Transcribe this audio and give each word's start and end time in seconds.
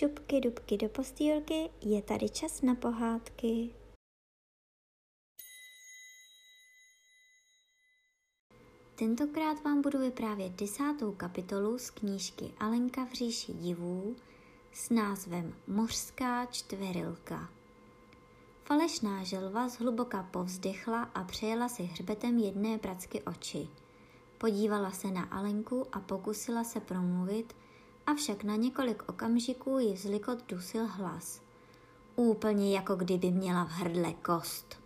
šupky 0.00 0.40
dubky 0.40 0.76
do 0.76 0.88
postýlky, 0.88 1.70
je 1.80 2.02
tady 2.02 2.28
čas 2.28 2.62
na 2.62 2.74
pohádky. 2.74 3.74
Tentokrát 8.98 9.64
vám 9.64 9.82
budu 9.82 9.98
vyprávět 9.98 10.52
desátou 10.52 11.12
kapitolu 11.12 11.78
z 11.78 11.90
knížky 11.90 12.52
Alenka 12.58 13.04
v 13.04 13.12
říši 13.12 13.52
divů 13.52 14.16
s 14.72 14.90
názvem 14.90 15.54
Mořská 15.66 16.46
čtverilka. 16.46 17.48
Falešná 18.64 19.24
želva 19.24 19.68
zhluboka 19.68 20.22
povzdechla 20.22 21.02
a 21.02 21.24
přejela 21.24 21.68
si 21.68 21.82
hřbetem 21.82 22.38
jedné 22.38 22.78
pracky 22.78 23.22
oči. 23.22 23.68
Podívala 24.38 24.90
se 24.90 25.10
na 25.10 25.24
Alenku 25.24 25.86
a 25.92 26.00
pokusila 26.00 26.64
se 26.64 26.80
promluvit, 26.80 27.56
avšak 28.10 28.44
na 28.44 28.56
několik 28.56 29.02
okamžiků 29.08 29.78
ji 29.78 29.96
zlikot 29.96 30.38
dusil 30.48 30.86
hlas. 30.86 31.40
Úplně 32.16 32.76
jako 32.76 32.96
kdyby 32.96 33.30
měla 33.30 33.64
v 33.64 33.68
hrdle 33.68 34.12
kost, 34.12 34.80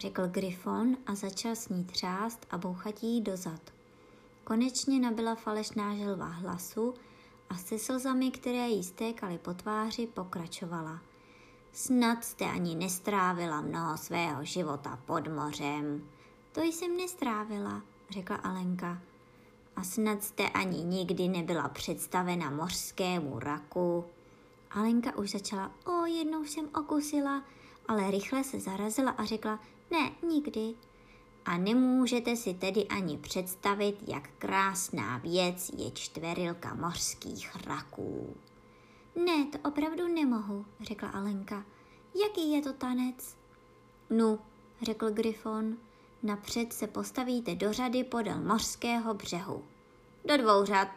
řekl 0.00 0.26
Griffon 0.26 0.96
a 1.06 1.14
začal 1.14 1.56
s 1.56 1.68
ní 1.68 1.84
třást 1.84 2.46
a 2.50 2.58
bouchat 2.58 3.02
jí 3.02 3.20
dozad. 3.20 3.60
Konečně 4.44 5.00
nabila 5.00 5.34
falešná 5.34 5.96
želva 5.96 6.26
hlasu 6.26 6.94
a 7.50 7.54
se 7.54 7.78
slzami, 7.78 8.30
které 8.30 8.68
jí 8.68 8.84
stékaly 8.84 9.38
po 9.38 9.54
tváři, 9.54 10.06
pokračovala. 10.06 11.00
Snad 11.72 12.24
jste 12.24 12.44
ani 12.44 12.74
nestrávila 12.74 13.60
mnoho 13.60 13.96
svého 13.96 14.44
života 14.44 14.98
pod 15.06 15.28
mořem. 15.28 16.08
To 16.52 16.62
jsem 16.62 16.96
nestrávila, 16.96 17.82
řekla 18.10 18.36
Alenka. 18.36 19.02
A 19.78 19.82
snad 19.82 20.22
jste 20.24 20.48
ani 20.48 20.84
nikdy 20.84 21.28
nebyla 21.28 21.68
představena 21.68 22.50
mořskému 22.50 23.38
raku. 23.38 24.04
Alenka 24.70 25.16
už 25.16 25.30
začala, 25.30 25.72
o, 25.86 26.06
jednou 26.06 26.44
jsem 26.44 26.68
okusila, 26.78 27.44
ale 27.88 28.10
rychle 28.10 28.44
se 28.44 28.60
zarazila 28.60 29.10
a 29.10 29.24
řekla, 29.24 29.60
ne, 29.90 30.12
nikdy. 30.28 30.74
A 31.44 31.58
nemůžete 31.58 32.36
si 32.36 32.54
tedy 32.54 32.86
ani 32.86 33.18
představit, 33.18 33.96
jak 34.08 34.30
krásná 34.38 35.18
věc 35.18 35.70
je 35.76 35.90
čtverilka 35.90 36.74
mořských 36.74 37.66
raků. 37.66 38.36
Ne, 39.24 39.46
to 39.46 39.58
opravdu 39.68 40.08
nemohu, 40.08 40.66
řekla 40.80 41.08
Alenka. 41.08 41.64
Jaký 42.22 42.52
je 42.52 42.62
to 42.62 42.72
tanec? 42.72 43.36
Nu, 44.10 44.38
řekl 44.82 45.10
Gryfon, 45.10 45.76
napřed 46.22 46.72
se 46.72 46.86
postavíte 46.86 47.54
do 47.54 47.72
řady 47.72 48.04
podél 48.04 48.40
mořského 48.40 49.14
břehu. 49.14 49.64
Do 50.24 50.36
dvou 50.36 50.64
řad, 50.64 50.88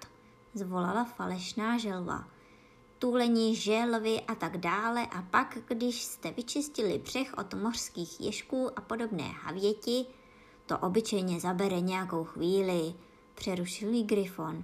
zvolala 0.54 1.04
falešná 1.04 1.78
želva. 1.78 2.28
Tulení 3.00 3.56
želvy 3.56 4.22
a 4.22 4.36
tak 4.36 4.58
dále 4.58 5.06
a 5.06 5.22
pak, 5.22 5.58
když 5.68 6.04
jste 6.04 6.32
vyčistili 6.32 6.98
břeh 6.98 7.34
od 7.38 7.54
mořských 7.54 8.22
ješků 8.22 8.70
a 8.76 8.82
podobné 8.82 9.24
havěti, 9.24 10.06
to 10.66 10.78
obyčejně 10.78 11.40
zabere 11.40 11.82
nějakou 11.82 12.24
chvíli, 12.24 12.94
přerušil 13.36 14.04
Gryfon. 14.04 14.64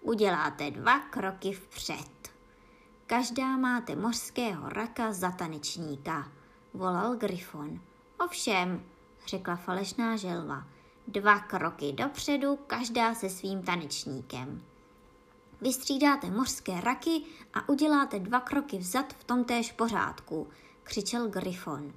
Uděláte 0.00 0.70
dva 0.70 0.98
kroky 0.98 1.52
vpřed. 1.52 2.28
Každá 3.06 3.56
máte 3.56 3.96
mořského 3.96 4.68
raka 4.68 5.12
za 5.12 5.30
tanečníka, 5.30 6.32
volal 6.74 7.16
Gryfon. 7.16 7.80
Ovšem, 8.24 8.82
řekla 9.28 9.56
falešná 9.56 10.16
želva, 10.16 10.64
dva 11.08 11.38
kroky 11.38 11.92
dopředu, 11.92 12.58
každá 12.66 13.14
se 13.14 13.30
svým 13.30 13.62
tanečníkem. 13.62 14.62
Vystřídáte 15.60 16.30
mořské 16.30 16.80
raky 16.80 17.22
a 17.54 17.68
uděláte 17.68 18.18
dva 18.18 18.40
kroky 18.40 18.78
vzad 18.78 19.12
v 19.12 19.24
tom 19.24 19.44
též 19.44 19.72
pořádku, 19.72 20.48
křičel 20.82 21.28
Gryfon. 21.28 21.92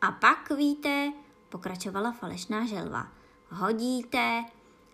A 0.00 0.12
pak 0.12 0.50
víte, 0.50 1.12
pokračovala 1.48 2.12
falešná 2.12 2.66
želva, 2.66 3.08
hodíte 3.50 4.44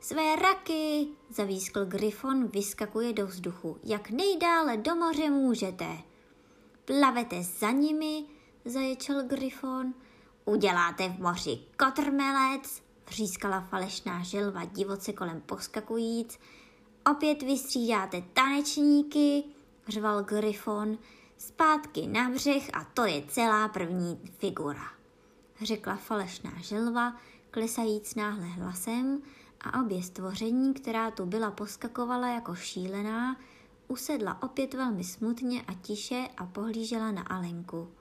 své 0.00 0.36
raky, 0.36 1.08
zavískl 1.30 1.84
Gryfon, 1.84 2.46
vyskakuje 2.46 3.12
do 3.12 3.26
vzduchu. 3.26 3.78
Jak 3.84 4.10
nejdále 4.10 4.76
do 4.76 4.94
moře 4.94 5.30
můžete. 5.30 5.98
Plavete 6.84 7.42
za 7.42 7.70
nimi, 7.70 8.24
zaječel 8.64 9.22
Gryfon. 9.22 9.94
Uděláte 10.48 11.08
v 11.08 11.18
moři 11.18 11.58
kotrmelec, 11.78 12.82
vřískala 13.08 13.60
falešná 13.60 14.22
želva 14.22 14.64
divoce 14.64 15.12
kolem 15.12 15.40
poskakujíc. 15.40 16.38
Opět 17.10 17.42
vystřídáte 17.42 18.22
tanečníky, 18.32 19.44
řval 19.88 20.24
Gryfon. 20.24 20.98
Zpátky 21.38 22.06
na 22.06 22.30
břeh 22.30 22.70
a 22.72 22.84
to 22.84 23.04
je 23.04 23.22
celá 23.28 23.68
první 23.68 24.20
figura, 24.38 24.84
řekla 25.62 25.96
falešná 25.96 26.52
želva, 26.60 27.16
klesajíc 27.50 28.14
náhle 28.14 28.46
hlasem 28.46 29.22
a 29.60 29.82
obě 29.82 30.02
stvoření, 30.02 30.74
která 30.74 31.10
tu 31.10 31.26
byla, 31.26 31.50
poskakovala 31.50 32.28
jako 32.28 32.54
šílená, 32.54 33.36
usedla 33.88 34.42
opět 34.42 34.74
velmi 34.74 35.04
smutně 35.04 35.62
a 35.62 35.74
tiše 35.74 36.28
a 36.36 36.46
pohlížela 36.46 37.12
na 37.12 37.22
Alenku. 37.22 37.97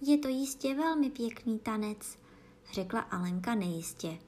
Je 0.00 0.18
to 0.18 0.28
jistě 0.28 0.74
velmi 0.74 1.10
pěkný 1.10 1.58
tanec, 1.58 2.18
řekla 2.72 3.00
Alenka 3.00 3.54
nejistě. 3.54 4.18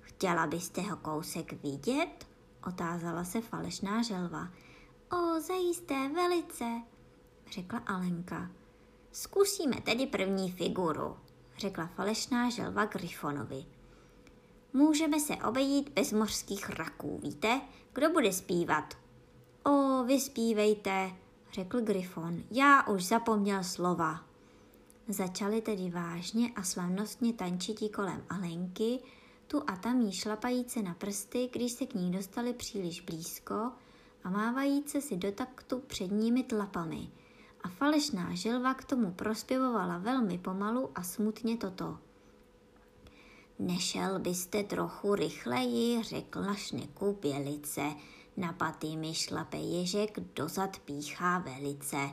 Chtěla 0.00 0.46
byste 0.46 0.80
ho 0.80 0.96
kousek 0.96 1.52
vidět? 1.62 2.26
otázala 2.66 3.24
se 3.24 3.40
falešná 3.40 4.02
želva. 4.02 4.48
O, 5.12 5.40
zajisté 5.40 6.08
velice, 6.08 6.82
řekla 7.52 7.78
Alenka. 7.86 8.50
Zkusíme 9.12 9.80
tedy 9.80 10.06
první 10.06 10.52
figuru, 10.52 11.16
řekla 11.58 11.86
falešná 11.86 12.50
želva 12.50 12.84
Gryfonovi. 12.84 13.64
Můžeme 14.72 15.20
se 15.20 15.36
obejít 15.36 15.88
bez 15.88 16.12
mořských 16.12 16.70
raků, 16.70 17.20
víte? 17.22 17.60
Kdo 17.92 18.10
bude 18.10 18.32
zpívat? 18.32 18.94
O, 19.64 20.04
vy 20.04 20.20
zpívejte, 20.20 21.10
řekl 21.52 21.80
Gryfon. 21.80 22.42
Já 22.50 22.86
už 22.86 23.04
zapomněl 23.04 23.64
slova. 23.64 24.27
Začali 25.10 25.60
tedy 25.60 25.90
vážně 25.90 26.52
a 26.56 26.62
slavnostně 26.62 27.32
tančití 27.32 27.88
kolem 27.88 28.24
Alenky, 28.28 28.98
tu 29.46 29.62
a 29.66 29.76
tam 29.76 30.00
jí 30.00 30.12
šlapajíce 30.12 30.82
na 30.82 30.94
prsty, 30.94 31.50
když 31.52 31.72
se 31.72 31.86
k 31.86 31.94
ní 31.94 32.10
dostali 32.10 32.52
příliš 32.52 33.00
blízko 33.00 33.54
a 34.24 34.30
mávajíce 34.30 35.00
si 35.00 35.16
do 35.16 35.32
taktu 35.32 35.78
před 35.86 36.10
nimi 36.10 36.42
tlapami. 36.42 37.10
A 37.62 37.68
falešná 37.68 38.34
želva 38.34 38.74
k 38.74 38.84
tomu 38.84 39.12
prospěvovala 39.12 39.98
velmi 39.98 40.38
pomalu 40.38 40.90
a 40.94 41.02
smutně 41.02 41.56
toto. 41.56 41.98
Nešel 43.58 44.18
byste 44.18 44.62
trochu 44.62 45.14
rychleji, 45.14 46.02
řekla 46.02 46.54
šneku 46.54 47.18
bělice. 47.22 47.82
Na 48.36 48.52
paty 48.52 48.96
mi 48.96 49.14
šlape 49.14 49.56
ježek, 49.56 50.20
dozad 50.20 50.78
píchá 50.78 51.38
velice. 51.38 52.10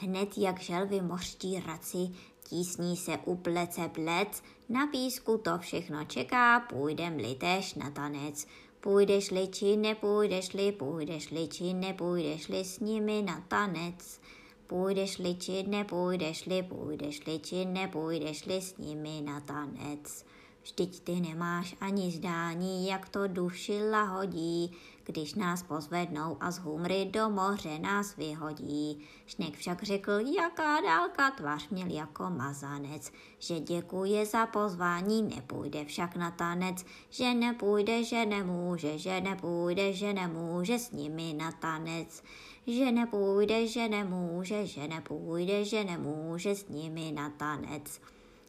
Hned 0.00 0.38
jak 0.38 0.60
želvy 0.60 1.00
mořtí 1.00 1.60
raci, 1.60 2.10
tísní 2.48 2.96
se 2.96 3.18
u 3.24 3.36
plece 3.36 3.88
plec, 3.88 4.42
na 4.68 4.86
písku 4.86 5.38
to 5.38 5.58
všechno 5.58 6.04
čeká, 6.04 6.60
půjdem-li 6.60 7.34
též 7.34 7.74
na 7.74 7.90
tanec. 7.90 8.46
Půjdeš-li 8.80 9.48
či 9.48 9.76
nepůjdeš-li, 9.76 10.72
půjdeš-li 10.72 11.48
či 11.48 11.74
nepůjdeš-li 11.74 12.64
s 12.64 12.80
nimi 12.80 13.22
na 13.22 13.44
tanec. 13.48 14.20
Půjdeš-li 14.66 15.34
či 15.34 15.62
nepůjdeš-li, 15.62 16.62
půjdeš-li 16.62 17.38
či 17.38 17.64
nepůjdeš-li 17.64 18.62
s 18.62 18.76
nimi 18.76 19.20
na 19.24 19.40
tanec. 19.40 20.24
Vždyť 20.62 21.00
ty 21.00 21.20
nemáš 21.20 21.76
ani 21.80 22.10
zdání, 22.10 22.88
jak 22.88 23.08
to 23.08 23.26
duši 23.26 23.90
lahodí, 23.90 24.72
když 25.06 25.34
nás 25.34 25.62
pozvednou 25.62 26.36
a 26.40 26.50
z 26.50 26.58
humry 26.58 27.04
do 27.04 27.30
moře 27.30 27.78
nás 27.78 28.16
vyhodí. 28.16 29.08
Šnek 29.26 29.56
však 29.56 29.82
řekl, 29.82 30.12
jaká 30.12 30.80
dálka 30.80 31.30
tvář 31.30 31.68
měl 31.68 31.90
jako 31.90 32.30
mazanec, 32.30 33.12
že 33.38 33.60
děkuje 33.60 34.26
za 34.26 34.46
pozvání, 34.46 35.22
nepůjde 35.22 35.84
však 35.84 36.16
na 36.16 36.30
tanec, 36.30 36.84
že 37.10 37.34
nepůjde, 37.34 38.04
že 38.04 38.26
nemůže, 38.26 38.98
že 38.98 39.20
nepůjde, 39.20 39.92
že 39.92 40.12
nemůže 40.12 40.78
s 40.78 40.90
nimi 40.90 41.34
na 41.38 41.52
tanec, 41.52 42.22
že 42.66 42.92
nepůjde, 42.92 43.66
že 43.66 43.88
nemůže, 43.88 44.66
že 44.66 44.88
nepůjde, 44.88 45.64
že 45.64 45.84
nemůže 45.84 46.54
s 46.54 46.68
nimi 46.68 47.12
na 47.12 47.30
tanec. 47.30 48.00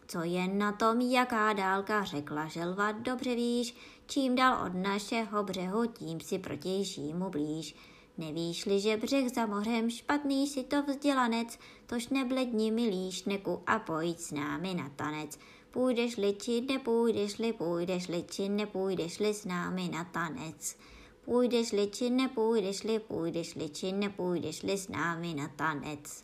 Co 0.07 0.23
je 0.23 0.47
na 0.47 0.71
tom, 0.71 1.01
jaká 1.01 1.53
dálka, 1.53 2.03
řekla 2.03 2.47
želva, 2.47 2.91
dobře 2.91 3.35
víš, 3.35 3.75
čím 4.07 4.35
dál 4.35 4.65
od 4.65 4.73
našeho 4.73 5.43
břehu, 5.43 5.85
tím 5.85 6.19
si 6.21 6.39
protějšímu 6.39 7.29
blíž. 7.29 7.75
Nevíš-li, 8.17 8.79
že 8.79 8.97
břeh 8.97 9.33
za 9.33 9.45
mořem 9.45 9.89
špatný 9.89 10.47
si 10.47 10.63
to 10.63 10.83
vzdělanec, 10.83 11.59
tož 11.85 12.07
nebledni 12.07 12.71
milý 12.71 13.11
šneku 13.11 13.61
a 13.67 13.79
pojď 13.79 14.19
s 14.19 14.31
námi 14.31 14.73
na 14.73 14.89
tanec. 14.89 15.39
Půjdeš-li 15.71 16.35
či 16.41 16.61
nepůjdeš-li, 16.61 17.53
půjdeš-li 17.53 18.25
či 18.31 18.49
nepůjdeš-li 18.49 19.33
s 19.33 19.45
námi 19.45 19.89
na 19.93 20.03
tanec. 20.03 20.77
Půjdeš-li 21.25 21.87
či 21.87 22.09
nepůjdeš-li, 22.09 22.99
půjdeš-li 22.99 23.69
či 23.69 23.91
nepůjdeš-li 23.91 24.77
s 24.77 24.87
námi 24.87 25.33
na 25.33 25.47
tanec. 25.47 26.23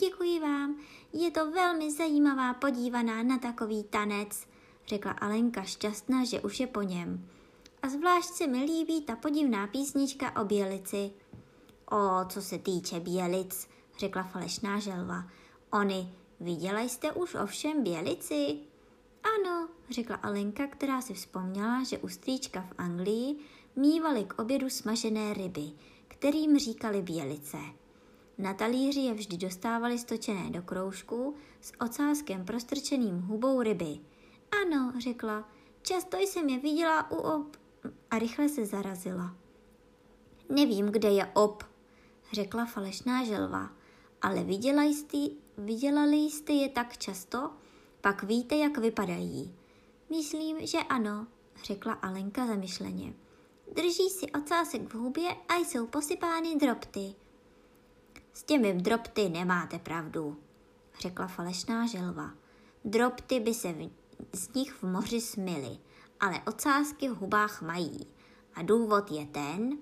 Děkuji 0.00 0.40
vám, 0.40 0.76
je 1.12 1.30
to 1.30 1.50
velmi 1.50 1.92
zajímavá 1.92 2.54
podívaná 2.54 3.22
na 3.22 3.38
takový 3.38 3.84
tanec, 3.84 4.47
řekla 4.88 5.12
Alenka 5.12 5.62
šťastná, 5.62 6.24
že 6.24 6.40
už 6.40 6.60
je 6.60 6.66
po 6.66 6.82
něm. 6.82 7.28
A 7.82 7.88
zvlášť 7.88 8.28
se 8.28 8.46
mi 8.46 8.64
líbí 8.64 9.02
ta 9.02 9.16
podivná 9.16 9.66
písnička 9.66 10.40
o 10.40 10.44
Bělici. 10.44 11.10
O, 11.90 12.24
co 12.28 12.42
se 12.42 12.58
týče 12.58 13.00
Bělic, 13.00 13.68
řekla 13.98 14.22
falešná 14.22 14.78
želva. 14.78 15.24
Oni, 15.72 16.14
viděla 16.40 16.80
jste 16.80 17.12
už 17.12 17.34
ovšem 17.34 17.82
Bělici? 17.82 18.58
Ano, 19.36 19.68
řekla 19.90 20.16
Alenka, 20.16 20.66
která 20.66 21.00
si 21.00 21.14
vzpomněla, 21.14 21.84
že 21.84 21.98
u 21.98 22.08
strýčka 22.08 22.60
v 22.60 22.74
Anglii 22.78 23.36
mývali 23.76 24.24
k 24.24 24.38
obědu 24.42 24.70
smažené 24.70 25.34
ryby, 25.34 25.72
kterým 26.08 26.58
říkali 26.58 27.02
Bělice. 27.02 27.58
Na 28.38 28.54
talíři 28.54 29.00
je 29.00 29.14
vždy 29.14 29.36
dostávali 29.36 29.98
stočené 29.98 30.50
do 30.50 30.62
kroužku 30.62 31.34
s 31.60 31.72
ocáskem 31.80 32.44
prostrčeným 32.44 33.20
hubou 33.20 33.62
ryby. 33.62 33.98
Ano, 34.62 34.92
řekla, 34.98 35.48
často 35.82 36.16
jsem 36.16 36.48
je 36.48 36.58
viděla 36.58 37.10
u 37.10 37.16
ob... 37.16 37.56
A 38.10 38.18
rychle 38.18 38.48
se 38.48 38.66
zarazila. 38.66 39.36
Nevím, 40.48 40.86
kde 40.86 41.08
je 41.08 41.26
ob, 41.34 41.64
řekla 42.32 42.66
falešná 42.66 43.24
želva, 43.24 43.70
ale 44.22 44.44
viděla 44.44 44.82
jste, 44.82 45.18
vidělali 45.58 46.16
jste 46.16 46.52
je 46.52 46.68
tak 46.68 46.98
často, 46.98 47.50
pak 48.00 48.22
víte, 48.22 48.56
jak 48.56 48.78
vypadají. 48.78 49.54
Myslím, 50.10 50.66
že 50.66 50.78
ano, 50.78 51.26
řekla 51.64 51.92
Alenka 51.92 52.46
zamyšleně. 52.46 53.14
Drží 53.74 54.10
si 54.10 54.32
ocásek 54.32 54.94
v 54.94 54.94
hubě 54.94 55.28
a 55.48 55.54
jsou 55.54 55.86
posypány 55.86 56.56
drobty. 56.56 57.14
S 58.32 58.42
těmi 58.42 58.72
drobty 58.72 59.28
nemáte 59.28 59.78
pravdu, 59.78 60.36
řekla 61.00 61.26
falešná 61.26 61.86
želva. 61.86 62.30
Drobty 62.84 63.40
by 63.40 63.54
se 63.54 63.72
z 64.32 64.54
nich 64.54 64.72
v 64.72 64.82
moři 64.82 65.20
smily, 65.20 65.78
ale 66.20 66.40
ocásky 66.46 67.08
v 67.08 67.16
hubách 67.16 67.62
mají. 67.62 68.06
A 68.54 68.62
důvod 68.62 69.10
je 69.10 69.26
ten, 69.26 69.78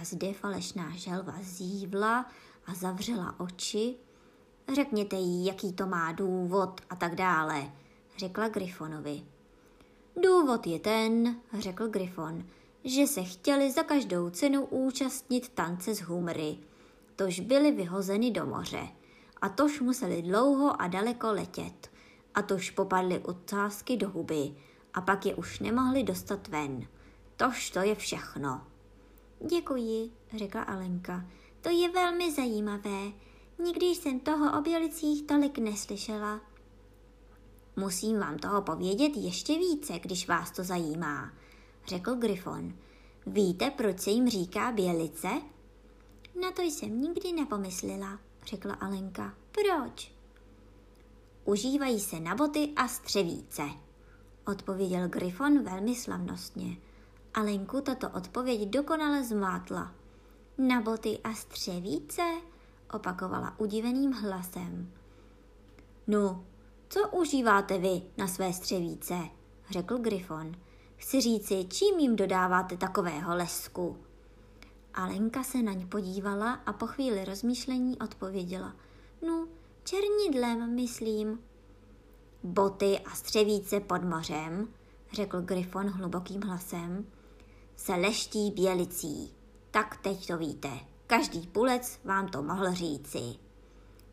a 0.00 0.04
zde 0.04 0.32
falešná 0.32 0.90
želva 0.96 1.34
zívla 1.40 2.26
a 2.66 2.74
zavřela 2.74 3.40
oči. 3.40 3.94
Řekněte 4.74 5.16
jí, 5.16 5.46
jaký 5.46 5.72
to 5.72 5.86
má 5.86 6.12
důvod 6.12 6.80
a 6.90 6.96
tak 6.96 7.14
dále, 7.14 7.72
řekla 8.18 8.48
Grifonovi. 8.48 9.22
Důvod 10.22 10.66
je 10.66 10.78
ten, 10.78 11.36
řekl 11.58 11.88
Grifon, 11.88 12.44
že 12.84 13.06
se 13.06 13.22
chtěli 13.22 13.72
za 13.72 13.82
každou 13.82 14.30
cenu 14.30 14.64
účastnit 14.64 15.48
tance 15.48 15.94
z 15.94 16.00
humry 16.00 16.58
tož 17.16 17.40
byly 17.40 17.70
vyhozeny 17.72 18.30
do 18.30 18.46
moře 18.46 18.88
a 19.40 19.48
tož 19.48 19.80
museli 19.80 20.22
dlouho 20.22 20.82
a 20.82 20.86
daleko 20.86 21.32
letět 21.32 21.90
a 22.36 22.42
tož 22.42 22.70
popadly 22.70 23.18
ocásky 23.18 23.96
do 23.96 24.10
huby 24.10 24.54
a 24.94 25.00
pak 25.00 25.26
je 25.26 25.34
už 25.34 25.60
nemohli 25.60 26.02
dostat 26.02 26.48
ven. 26.48 26.86
Tož 27.36 27.70
to 27.70 27.78
je 27.78 27.94
všechno. 27.94 28.66
Děkuji, 29.50 30.10
řekla 30.36 30.62
Alenka. 30.62 31.24
To 31.60 31.70
je 31.70 31.90
velmi 31.90 32.32
zajímavé. 32.32 33.12
Nikdy 33.58 33.86
jsem 33.86 34.20
toho 34.20 34.58
o 34.58 34.62
bělicích 34.62 35.22
tolik 35.22 35.58
neslyšela. 35.58 36.40
Musím 37.76 38.18
vám 38.18 38.38
toho 38.38 38.62
povědět 38.62 39.12
ještě 39.16 39.58
více, 39.58 39.98
když 39.98 40.28
vás 40.28 40.50
to 40.50 40.64
zajímá, 40.64 41.32
řekl 41.86 42.14
Grifon. 42.14 42.74
Víte, 43.26 43.70
proč 43.70 44.00
se 44.00 44.10
jim 44.10 44.28
říká 44.28 44.72
bělice? 44.72 45.28
Na 46.40 46.50
to 46.52 46.62
jsem 46.62 47.00
nikdy 47.00 47.32
nepomyslela, 47.32 48.18
řekla 48.46 48.74
Alenka. 48.74 49.34
Proč? 49.52 50.15
Užívají 51.46 52.00
se 52.00 52.20
na 52.20 52.34
boty 52.34 52.72
a 52.76 52.88
střevíce, 52.88 53.62
odpověděl 54.46 55.08
Griffon 55.08 55.62
velmi 55.62 55.94
slavnostně. 55.94 56.76
Alenku 57.34 57.80
tato 57.80 58.10
odpověď 58.10 58.68
dokonale 58.68 59.24
zmátla. 59.24 59.94
Na 60.58 60.80
boty 60.80 61.18
a 61.24 61.34
střevíce? 61.34 62.22
opakovala 62.92 63.54
udiveným 63.58 64.12
hlasem. 64.12 64.92
No, 66.06 66.44
co 66.88 67.08
užíváte 67.08 67.78
vy 67.78 68.02
na 68.16 68.26
své 68.26 68.52
střevíce? 68.52 69.18
řekl 69.70 69.98
Griffon. 69.98 70.52
Chci 70.96 71.20
říci, 71.20 71.64
čím 71.64 71.98
jim 71.98 72.16
dodáváte 72.16 72.76
takového 72.76 73.36
lesku? 73.36 73.96
Alenka 74.94 75.42
se 75.42 75.62
na 75.62 75.72
ně 75.72 75.86
podívala 75.86 76.52
a 76.52 76.72
po 76.72 76.86
chvíli 76.86 77.24
rozmýšlení 77.24 77.98
odpověděla. 77.98 78.76
No, 79.26 79.48
černidlem, 79.86 80.74
myslím. 80.74 81.38
Boty 82.42 82.98
a 82.98 83.10
střevíce 83.10 83.80
pod 83.80 84.04
mořem, 84.04 84.68
řekl 85.12 85.40
Grifon 85.40 85.86
hlubokým 85.86 86.42
hlasem, 86.42 87.06
se 87.76 87.92
leští 87.92 88.50
bělicí. 88.50 89.34
Tak 89.70 89.96
teď 89.96 90.26
to 90.26 90.38
víte. 90.38 90.70
Každý 91.06 91.46
pulec 91.46 92.00
vám 92.04 92.28
to 92.28 92.42
mohl 92.42 92.72
říci. 92.72 93.20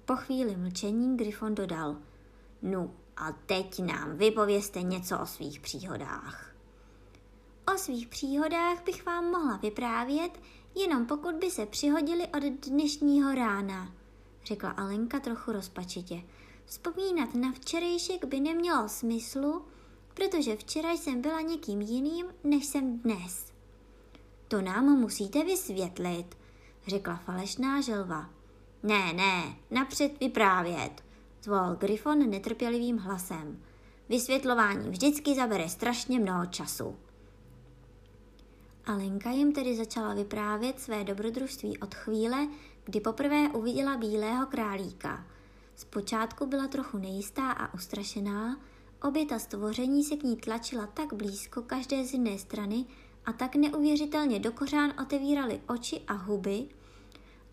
Po 0.06 0.16
chvíli 0.16 0.58
mlčení 0.58 1.18
Grifon 1.18 1.56
dodal. 1.56 1.96
No 2.62 2.92
a 3.18 3.32
teď 3.32 3.80
nám 3.80 4.18
vypověste 4.18 4.82
něco 4.82 5.20
o 5.20 5.26
svých 5.26 5.60
příhodách. 5.60 6.56
O 7.74 7.78
svých 7.78 8.08
příhodách 8.08 8.84
bych 8.84 9.06
vám 9.06 9.26
mohla 9.26 9.58
vyprávět, 9.58 10.40
Jenom 10.76 11.06
pokud 11.06 11.36
by 11.36 11.52
se 11.52 11.66
přihodili 11.66 12.28
od 12.28 12.44
dnešního 12.44 13.36
rána, 13.36 13.92
řekla 14.46 14.70
Alenka 14.70 15.20
trochu 15.20 15.52
rozpačitě. 15.52 16.22
Vzpomínat 16.66 17.36
na 17.36 17.52
včerejšek 17.52 18.26
by 18.26 18.40
nemělo 18.40 18.90
smyslu, 18.90 19.66
protože 20.14 20.56
včera 20.56 20.92
jsem 20.92 21.22
byla 21.22 21.42
někým 21.42 21.82
jiným, 21.82 22.26
než 22.44 22.66
jsem 22.66 23.00
dnes. 23.00 23.54
To 24.48 24.62
nám 24.62 24.86
musíte 24.86 25.44
vysvětlit, 25.44 26.38
řekla 26.88 27.16
falešná 27.16 27.82
želva. 27.82 28.30
Ne, 28.84 29.14
ne, 29.14 29.56
napřed 29.72 30.20
vyprávět, 30.20 31.04
zvolal 31.44 31.76
Grifon 31.76 32.30
netrpělivým 32.30 32.98
hlasem. 32.98 33.64
Vysvětlování 34.10 34.90
vždycky 34.90 35.36
zabere 35.36 35.70
strašně 35.70 36.20
mnoho 36.20 36.46
času. 36.46 36.96
Alenka 38.86 39.32
jim 39.32 39.54
tedy 39.54 39.76
začala 39.76 40.14
vyprávět 40.14 40.80
své 40.80 41.04
dobrodružství 41.04 41.78
od 41.78 41.96
chvíle, 41.96 42.48
kdy 42.84 43.00
poprvé 43.00 43.50
uviděla 43.50 43.98
bílého 43.98 44.46
králíka. 44.46 45.26
Zpočátku 45.76 46.46
byla 46.46 46.68
trochu 46.68 46.98
nejistá 46.98 47.52
a 47.52 47.74
ustrašená, 47.74 48.60
obě 49.02 49.26
ta 49.26 49.40
stvoření 49.40 50.04
se 50.04 50.16
k 50.16 50.24
ní 50.24 50.38
tlačila 50.38 50.88
tak 50.88 51.14
blízko 51.14 51.62
každé 51.62 52.06
z 52.06 52.14
jedné 52.14 52.38
strany 52.38 52.86
a 53.26 53.34
tak 53.34 53.56
neuvěřitelně 53.56 54.40
do 54.40 54.52
kořán 54.52 54.94
otevíraly 55.02 55.62
oči 55.68 56.02
a 56.08 56.14
huby, 56.14 56.66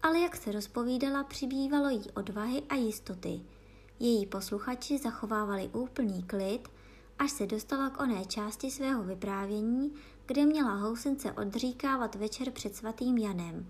ale 0.03 0.19
jak 0.19 0.37
se 0.37 0.53
rozpovídala, 0.53 1.25
přibývalo 1.25 1.89
jí 1.89 2.11
odvahy 2.15 2.63
a 2.69 2.75
jistoty. 2.75 3.41
Její 4.01 4.27
posluchači 4.27 4.99
zachovávali 4.99 5.71
úplný 5.73 6.23
klid, 6.23 6.69
až 7.19 7.31
se 7.31 7.47
dostala 7.47 7.91
k 7.91 8.01
oné 8.01 8.25
části 8.25 8.71
svého 8.71 9.03
vyprávění, 9.03 9.95
kde 10.27 10.47
měla 10.47 10.75
housence 10.75 11.33
odříkávat 11.33 12.15
večer 12.15 12.51
před 12.51 12.77
svatým 12.77 13.19
Janem 13.19 13.67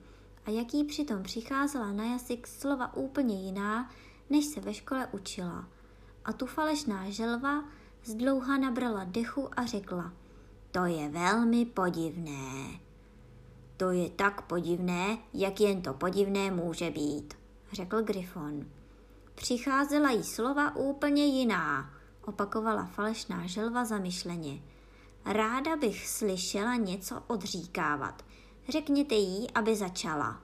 a 0.46 0.50
jaký 0.50 0.84
přitom 0.84 1.22
přicházela 1.22 1.92
na 1.92 2.04
jazyk 2.04 2.46
slova 2.46 2.96
úplně 2.96 3.42
jiná, 3.42 3.90
než 4.30 4.44
se 4.44 4.60
ve 4.60 4.74
škole 4.74 5.08
učila. 5.12 5.68
A 6.24 6.32
tu 6.32 6.46
falešná 6.46 7.10
želva 7.10 7.64
zdlouha 8.04 8.58
nabrala 8.58 9.04
dechu 9.04 9.48
a 9.56 9.66
řekla, 9.66 10.12
to 10.70 10.84
je 10.84 11.08
velmi 11.08 11.64
podivné. 11.66 12.80
To 13.76 13.90
je 13.90 14.10
tak 14.10 14.42
podivné, 14.42 15.18
jak 15.34 15.60
jen 15.60 15.82
to 15.82 15.94
podivné 15.94 16.50
může 16.50 16.90
být, 16.90 17.34
řekl 17.72 18.02
Grifon. 18.02 18.66
Přicházela 19.34 20.10
jí 20.10 20.24
slova 20.24 20.76
úplně 20.76 21.26
jiná, 21.26 21.90
opakovala 22.24 22.84
falešná 22.84 23.46
želva 23.46 23.84
zamyšleně. 23.84 24.62
Ráda 25.24 25.76
bych 25.76 26.08
slyšela 26.08 26.76
něco 26.76 27.22
odříkávat. 27.26 28.24
Řekněte 28.70 29.14
jí, 29.14 29.50
aby 29.50 29.76
začala. 29.76 30.40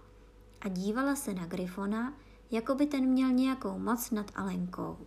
A 0.61 0.69
dívala 0.69 1.17
se 1.17 1.35
na 1.35 1.47
Grifona, 1.47 2.13
jako 2.51 2.75
by 2.75 2.87
ten 2.87 3.07
měl 3.07 3.31
nějakou 3.31 3.79
moc 3.79 4.11
nad 4.11 4.31
Alenkou. 4.35 4.99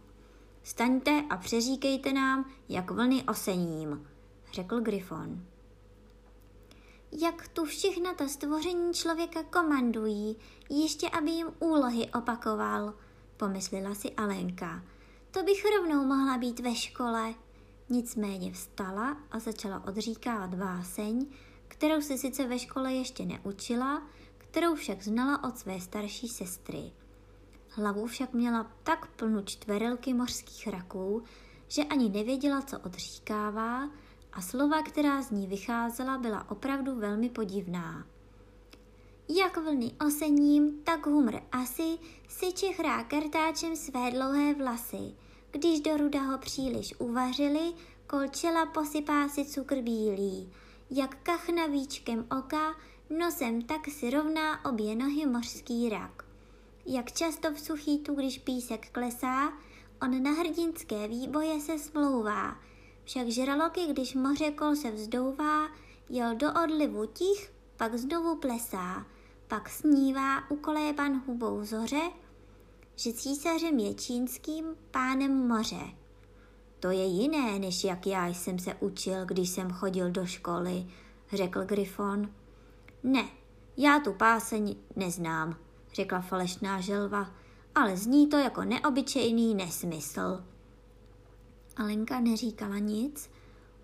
Staňte 0.64 1.24
a 1.30 1.38
přeříkejte 1.38 2.14
nám, 2.14 2.46
jak 2.70 2.92
vlny 2.92 3.24
osením, 3.24 4.08
řekl 4.54 4.80
Grifon. 4.80 5.46
Jak 7.12 7.48
tu 7.48 7.66
všechna 7.66 8.14
ta 8.14 8.28
stvoření 8.28 8.94
člověka 8.94 9.44
komandují, 9.44 10.38
ještě 10.70 11.10
aby 11.10 11.32
jim 11.32 11.48
úlohy 11.60 12.10
opakoval, 12.10 12.94
pomyslela 13.38 13.96
si 13.96 14.12
Alenka. 14.12 14.84
To 15.32 15.44
bych 15.44 15.66
rovnou 15.78 16.06
mohla 16.06 16.38
být 16.38 16.60
ve 16.60 16.76
škole. 16.76 17.34
Nicméně 17.90 18.52
vstala 18.52 19.18
a 19.32 19.40
začala 19.40 19.84
odříkávat 19.88 20.54
váseň, 20.54 21.28
kterou 21.70 22.02
se 22.02 22.18
sice 22.18 22.48
ve 22.48 22.60
škole 22.60 22.94
ještě 22.94 23.26
neučila, 23.26 24.08
kterou 24.38 24.76
však 24.76 25.04
znala 25.04 25.44
od 25.44 25.58
své 25.58 25.80
starší 25.80 26.28
sestry. 26.28 26.92
Hlavu 27.70 28.08
však 28.08 28.34
měla 28.34 28.72
tak 28.84 29.08
plnu 29.08 29.42
čtverelky 29.44 30.14
mořských 30.14 30.68
raků, 30.68 31.24
že 31.68 31.84
ani 31.84 32.10
nevěděla, 32.10 32.62
co 32.62 32.80
odříkává 32.80 33.90
a 34.34 34.42
slova, 34.42 34.84
která 34.84 35.22
z 35.22 35.32
ní 35.32 35.48
vycházela, 35.48 36.18
byla 36.18 36.52
opravdu 36.52 36.96
velmi 36.96 37.30
podivná. 37.30 38.08
Jak 39.30 39.58
vlny 39.58 39.92
osením, 40.08 40.82
tak 40.84 41.06
humr 41.06 41.36
asi 41.52 41.98
si 42.28 42.54
čechrá 42.54 43.04
kartáčem 43.04 43.76
své 43.76 44.12
dlouhé 44.12 44.54
vlasy. 44.54 45.16
Když 45.52 45.82
do 45.82 45.98
ruda 45.98 46.22
ho 46.22 46.38
příliš 46.38 46.94
uvařili, 47.00 47.74
kolčela 48.08 48.66
posypá 48.66 49.30
si 49.30 49.46
cukr 49.46 49.82
bílý. 49.82 50.52
Jak 50.90 51.16
kachna 51.24 51.68
víčkem 51.68 52.28
oka, 52.38 52.76
nosem 53.20 53.62
tak 53.62 53.88
si 53.88 54.10
rovná 54.10 54.66
obě 54.66 54.96
nohy 54.96 55.26
mořský 55.26 55.90
rak. 55.90 56.26
Jak 56.86 57.12
často 57.12 57.52
v 57.52 57.60
suchýtu, 57.60 58.16
když 58.16 58.40
písek 58.40 58.90
klesá, 58.92 59.54
on 60.02 60.24
na 60.24 60.32
hrdinské 60.32 61.08
výboje 61.08 61.60
se 61.60 61.80
smlouvá. 61.80 62.58
Však 63.04 63.28
žraloky, 63.28 63.86
když 63.86 64.16
moře 64.16 64.52
kol 64.52 64.76
se 64.76 64.92
vzdouvá, 64.92 65.68
jel 66.10 66.36
do 66.36 66.48
odlivu 66.64 67.06
tich, 67.06 67.52
pak 67.78 67.96
znovu 67.96 68.36
plesá 68.36 69.06
pak 69.50 69.70
snívá 69.70 70.52
ukoléban 70.52 71.22
hubou 71.28 71.64
zoře, 71.64 72.12
že 72.96 73.14
císařem 73.14 73.80
je 73.80 73.94
čínským 73.94 74.66
pánem 74.92 75.48
moře. 75.48 75.99
To 76.80 76.92
je 76.92 77.06
jiné, 77.06 77.60
než 77.60 77.84
jak 77.84 78.08
já 78.08 78.28
jsem 78.28 78.60
se 78.60 78.76
učil, 78.80 79.26
když 79.26 79.50
jsem 79.50 79.72
chodil 79.72 80.12
do 80.12 80.26
školy, 80.26 80.86
řekl 81.34 81.66
Gryfon. 81.66 82.30
Ne, 83.04 83.26
já 83.78 84.00
tu 84.00 84.14
páseň 84.14 84.76
neznám, 84.96 85.56
řekla 85.94 86.22
falešná 86.22 86.82
želva, 86.82 87.32
ale 87.76 87.98
zní 87.98 88.28
to 88.28 88.38
jako 88.38 88.64
neobyčejný 88.64 89.56
nesmysl. 89.56 90.44
Alenka 91.78 92.20
neříkala 92.20 92.78
nic, 92.78 93.30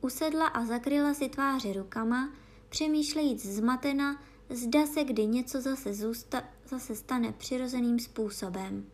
usedla 0.02 0.48
a 0.48 0.66
zakryla 0.66 1.14
si 1.14 1.30
tváře 1.30 1.74
rukama, 1.74 2.30
přemýšlejíc 2.70 3.46
zmatena, 3.46 4.22
zda 4.50 4.88
se 4.88 5.04
kdy 5.04 5.26
něco 5.26 5.62
zase, 5.62 5.94
zůsta, 5.94 6.44
zase 6.70 6.96
stane 6.96 7.32
přirozeným 7.32 8.00
způsobem. 8.00 8.86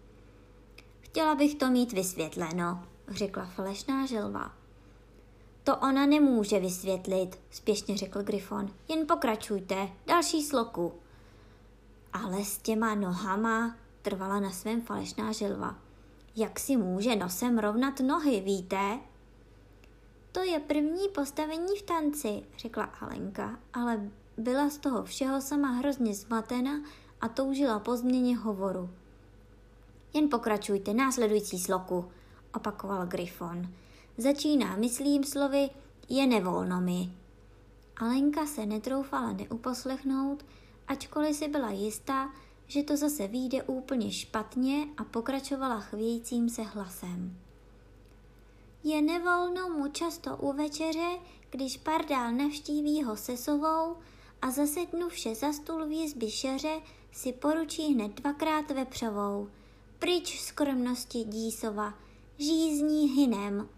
Chtěla 1.01 1.35
bych 1.35 1.55
to 1.55 1.69
mít 1.69 1.93
vysvětleno, 1.93 2.83
řekla 3.13 3.45
falešná 3.45 4.05
želva. 4.05 4.53
To 5.63 5.77
ona 5.77 6.05
nemůže 6.05 6.59
vysvětlit, 6.59 7.39
spěšně 7.51 7.97
řekl 7.97 8.23
Gryfon. 8.23 8.69
Jen 8.87 9.07
pokračujte, 9.07 9.89
další 10.07 10.43
sloku. 10.43 10.93
Ale 12.13 12.43
s 12.43 12.57
těma 12.57 12.95
nohama 12.95 13.75
trvala 14.01 14.39
na 14.39 14.51
svém 14.51 14.81
falešná 14.81 15.31
želva. 15.31 15.75
Jak 16.35 16.59
si 16.59 16.77
může 16.77 17.15
nosem 17.15 17.59
rovnat 17.59 17.99
nohy, 17.99 18.41
víte? 18.41 18.99
To 20.31 20.43
je 20.43 20.59
první 20.59 21.09
postavení 21.09 21.77
v 21.79 21.81
tanci, 21.81 22.43
řekla 22.57 22.83
Alenka, 22.83 23.59
ale 23.73 24.09
byla 24.37 24.69
z 24.69 24.77
toho 24.77 25.03
všeho 25.03 25.41
sama 25.41 25.67
hrozně 25.67 26.13
zmatena 26.13 26.81
a 27.21 27.27
toužila 27.27 27.79
po 27.79 27.97
změně 27.97 28.37
hovoru. 28.37 28.89
Jen 30.13 30.29
pokračujte, 30.29 30.93
následující 30.93 31.59
sloku, 31.59 32.11
opakoval 32.53 33.07
Gryfon. 33.07 33.69
Začíná, 34.17 34.75
myslím 34.75 35.23
slovy, 35.23 35.69
je 36.09 36.27
nevolno 36.27 36.81
mi. 36.81 37.11
Alenka 37.97 38.45
se 38.45 38.65
netroufala 38.65 39.33
neuposlechnout, 39.33 40.45
ačkoliv 40.87 41.35
si 41.35 41.47
byla 41.47 41.71
jistá, 41.71 42.29
že 42.67 42.83
to 42.83 42.97
zase 42.97 43.27
vyjde 43.27 43.63
úplně 43.63 44.11
špatně 44.11 44.87
a 44.97 45.03
pokračovala 45.03 45.79
chvějícím 45.79 46.49
se 46.49 46.61
hlasem. 46.61 47.37
Je 48.83 49.01
nevolno 49.01 49.69
mu 49.69 49.87
často 49.87 50.37
u 50.37 50.53
večeře, 50.53 51.19
když 51.49 51.77
pardál 51.77 52.31
navštíví 52.31 53.03
ho 53.03 53.17
se 53.17 53.37
sovou, 53.37 53.97
a 54.41 54.51
zasednuvše 54.51 55.35
za 55.35 55.53
stůl 55.53 55.85
v 55.85 56.29
šeře 56.29 56.81
si 57.11 57.33
poručí 57.33 57.93
hned 57.93 58.21
dvakrát 58.21 58.71
vepřovou. 58.71 59.49
Pryč 59.99 60.41
skromnosti 60.41 61.23
dísova, 61.23 61.93
žízní 62.41 63.07
hynem. 63.07 63.69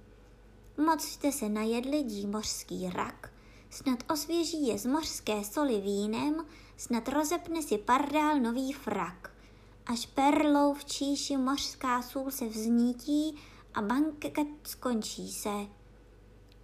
Moc 0.86 1.02
jste 1.02 1.32
se 1.32 1.50
najedli 1.50 2.04
dí 2.04 2.28
mořský 2.28 2.90
rak, 2.90 3.34
snad 3.70 4.04
osvěží 4.12 4.68
je 4.68 4.78
z 4.78 4.86
mořské 4.86 5.44
soli 5.44 5.82
vínem, 5.82 6.46
snad 6.78 7.08
rozepne 7.08 7.62
si 7.62 7.78
pardál 7.78 8.40
nový 8.40 8.74
frak. 8.74 9.32
Až 9.86 10.06
perlou 10.06 10.74
v 10.74 10.86
číši 10.86 11.38
mořská 11.38 12.02
sůl 12.02 12.32
se 12.32 12.46
vznítí 12.46 13.36
a 13.74 13.82
banket 13.82 14.38
skončí 14.64 15.32
se. 15.32 15.68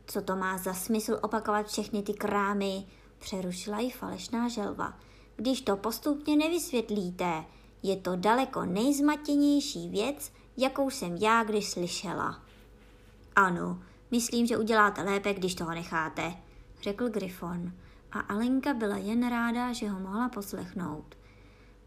Co 0.08 0.22
to 0.22 0.36
má 0.36 0.58
za 0.58 0.74
smysl 0.74 1.20
opakovat 1.22 1.68
všechny 1.68 2.04
ty 2.04 2.14
krámy? 2.14 2.88
přerušila 3.20 3.80
ji 3.80 3.92
falešná 3.92 4.48
želva. 4.48 5.00
Když 5.36 5.62
to 5.62 5.78
postupně 5.78 6.36
nevysvětlíte, 6.36 7.46
je 7.84 7.96
to 7.96 8.16
daleko 8.16 8.66
nejzmatěnější 8.66 9.90
věc, 9.90 10.32
jakou 10.60 10.90
jsem 10.90 11.16
já 11.16 11.44
kdy 11.44 11.62
slyšela. 11.62 12.42
Ano, 13.36 13.80
myslím, 14.12 14.46
že 14.46 14.58
uděláte 14.58 15.02
lépe, 15.02 15.34
když 15.34 15.56
toho 15.56 15.72
necháte, 15.72 16.34
řekl 16.82 17.10
Gryfon. 17.10 17.72
A 18.12 18.20
Alenka 18.20 18.74
byla 18.74 18.98
jen 18.98 19.30
ráda, 19.30 19.74
že 19.74 19.90
ho 19.90 20.00
mohla 20.00 20.30
poslechnout. 20.30 21.16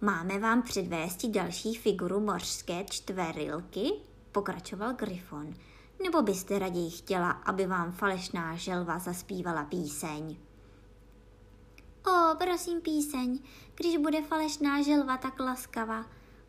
Máme 0.00 0.38
vám 0.38 0.62
předvést 0.62 1.26
další 1.26 1.74
figuru 1.74 2.20
mořské 2.20 2.84
čtverilky? 2.84 3.92
Pokračoval 4.32 4.92
Gryfon. 4.92 5.54
Nebo 6.02 6.22
byste 6.22 6.58
raději 6.58 6.90
chtěla, 6.90 7.30
aby 7.30 7.66
vám 7.66 7.92
falešná 7.92 8.56
želva 8.56 8.98
zaspívala 8.98 9.64
píseň? 9.64 10.36
O, 12.06 12.36
prosím 12.38 12.80
píseň, 12.80 13.38
když 13.74 13.96
bude 13.96 14.22
falešná 14.22 14.82
želva 14.82 15.16
tak 15.16 15.40
laskavá, 15.40 16.04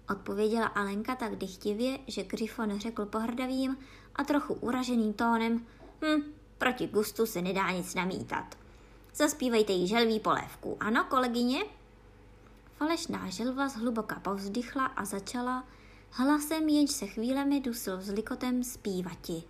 odpověděla 0.09 0.65
Alenka 0.67 1.15
tak 1.15 1.35
dychtivě, 1.35 1.99
že 2.07 2.23
Gryfon 2.23 2.79
řekl 2.79 3.05
pohrdavým 3.05 3.77
a 4.15 4.23
trochu 4.23 4.53
uraženým 4.53 5.13
tónem, 5.13 5.65
hm, 6.01 6.21
proti 6.57 6.87
gustu 6.87 7.25
se 7.25 7.41
nedá 7.41 7.71
nic 7.71 7.95
namítat. 7.95 8.57
Zaspívejte 9.15 9.73
jí 9.73 9.87
želví 9.87 10.19
polévku, 10.19 10.77
ano, 10.79 11.03
kolegyně? 11.09 11.63
Falešná 12.77 13.29
želva 13.29 13.67
zhluboka 13.69 14.19
povzdychla 14.19 14.85
a 14.85 15.05
začala 15.05 15.63
hlasem, 16.11 16.69
jenž 16.69 16.91
se 16.91 17.07
chvílemi 17.07 17.59
dusil 17.59 17.97
vzlikotem 17.97 18.63
zpívati. 18.63 19.43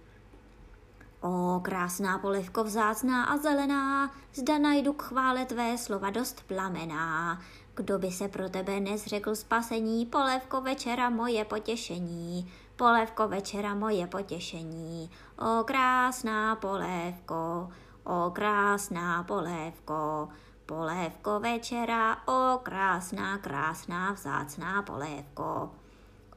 O, 1.22 1.60
krásná 1.64 2.18
polivko 2.18 2.64
vzácná 2.64 3.24
a 3.24 3.38
zelená, 3.38 4.16
zda 4.34 4.58
najdu 4.58 4.94
k 4.94 5.02
chvále 5.04 5.46
tvé 5.46 5.78
slova 5.78 6.10
dost 6.10 6.44
plamená. 6.48 7.42
Kdo 7.76 8.00
by 8.00 8.12
se 8.12 8.28
pro 8.28 8.50
tebe 8.50 8.80
nezřekl 8.80 9.36
spasení, 9.36 10.06
polevko 10.06 10.62
večera 10.62 11.10
moje 11.10 11.46
potěšení, 11.46 12.52
polevko 12.76 13.28
večera 13.28 13.76
moje 13.76 14.08
potěšení. 14.08 15.10
O, 15.40 15.64
krásná 15.64 16.56
polévko, 16.56 17.70
o, 18.04 18.32
krásná 18.32 19.24
polévko, 19.24 20.30
polévko 20.66 21.40
večera, 21.40 22.28
o, 22.28 22.58
krásná, 22.64 23.38
krásná, 23.38 24.12
vzácná 24.12 24.82
polévko. 24.82 25.72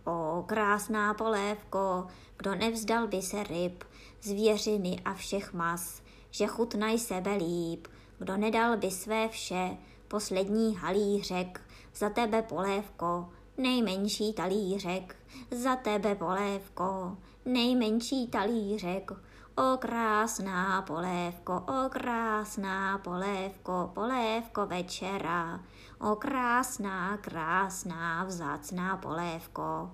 O, 0.05 0.45
krásná 0.47 1.15
polévko, 1.15 2.07
kdo 2.37 2.55
nevzdal 2.55 3.07
by 3.07 3.23
se 3.23 3.43
ryb, 3.43 3.85
zvěřiny 4.23 5.01
a 5.05 5.15
všech 5.15 5.53
mas, 5.53 6.03
že 6.31 6.47
chutnaj 6.47 6.99
sebe 6.99 7.37
líp, 7.37 7.89
kdo 8.19 8.37
nedal 8.37 8.77
by 8.77 8.91
své 8.91 9.29
vše, 9.29 9.77
poslední 10.09 10.77
halířek, 10.77 11.61
za 11.95 12.11
tebe 12.11 12.43
polévko, 12.43 13.29
nejmenší 13.59 14.33
talířek, 14.33 15.17
za 15.51 15.77
tebe 15.77 16.15
polévko, 16.15 17.17
nejmenší 17.45 18.29
talířek, 18.29 19.11
o 19.57 19.77
krásná 19.77 20.83
polévko, 20.83 21.65
o 21.69 21.89
krásná 21.89 22.99
polévko, 22.99 23.91
polévko 23.95 24.67
večera, 24.67 25.61
o 26.01 26.17
krásná, 26.17 27.17
krásná, 27.17 28.25
vzácná 28.25 28.97
polévko. 28.97 29.91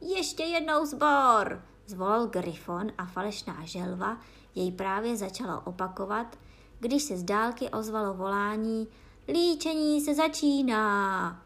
Ještě 0.00 0.42
jednou 0.42 0.86
zbor, 0.86 1.62
zvolal 1.86 2.26
Gryfon 2.26 2.92
a 2.98 3.06
falešná 3.06 3.56
želva 3.64 4.16
jej 4.54 4.72
právě 4.72 5.16
začala 5.16 5.66
opakovat, 5.66 6.38
když 6.80 7.02
se 7.02 7.16
z 7.16 7.22
dálky 7.22 7.68
ozvalo 7.68 8.14
volání 8.14 8.88
Líčení 9.28 10.00
se 10.00 10.14
začíná! 10.14 11.42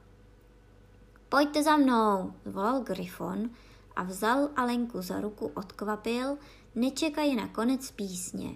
Pojďte 1.28 1.62
za 1.62 1.76
mnou, 1.76 2.33
zvolal 2.45 2.80
Gryfon 2.80 3.50
a 3.97 4.02
vzal 4.02 4.49
Alenku 4.56 5.02
za 5.02 5.21
ruku 5.21 5.47
odkvapil, 5.54 6.38
nečekají 6.75 7.37
na 7.37 7.49
konec 7.49 7.90
písně. 7.90 8.54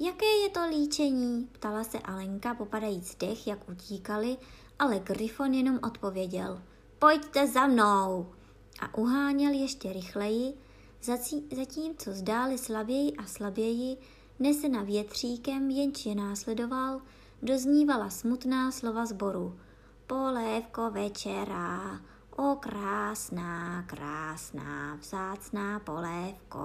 Jaké 0.00 0.26
je 0.26 0.48
to 0.48 0.66
líčení? 0.68 1.48
Ptala 1.52 1.84
se 1.84 1.98
Alenka, 1.98 2.54
popadajíc 2.54 3.14
dech, 3.14 3.46
jak 3.46 3.68
utíkali, 3.68 4.36
ale 4.78 4.98
Gryfon 4.98 5.54
jenom 5.54 5.78
odpověděl. 5.82 6.62
Pojďte 6.98 7.46
za 7.46 7.66
mnou! 7.66 8.26
A 8.80 8.94
uháněl 8.94 9.52
ještě 9.52 9.92
rychleji, 9.92 10.54
zatímco 11.56 12.12
zdáli 12.12 12.58
slaběji 12.58 13.12
a 13.16 13.26
slaběji, 13.26 13.96
nesena 14.38 14.82
větříkem, 14.82 15.70
jenž 15.70 16.06
je 16.06 16.14
následoval, 16.14 17.00
doznívala 17.42 18.10
smutná 18.10 18.72
slova 18.72 19.06
zboru. 19.06 19.60
Polévko 20.06 20.90
večera, 20.90 22.00
o 22.36 22.56
krásná, 22.56 23.82
krásná, 23.82 24.94
vzácná 24.94 25.80
polévko. 25.80 26.58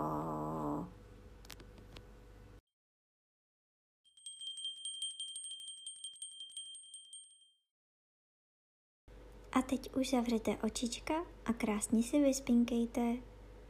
A 9.52 9.62
teď 9.62 9.96
už 9.96 10.10
zavřete 10.10 10.58
očička 10.64 11.14
a 11.46 11.54
krásně 11.54 12.04
si 12.04 12.24
vyspinkejte. 12.24 13.27